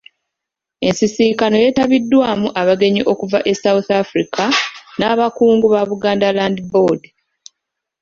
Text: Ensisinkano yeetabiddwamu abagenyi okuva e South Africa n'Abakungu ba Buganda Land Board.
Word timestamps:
Ensisinkano 0.87 1.55
yeetabiddwamu 1.63 2.47
abagenyi 2.61 3.01
okuva 3.11 3.39
e 3.51 3.53
South 3.63 3.89
Africa 4.03 4.43
n'Abakungu 4.97 5.65
ba 5.73 5.81
Buganda 5.89 6.27
Land 6.37 6.57
Board. 6.71 7.01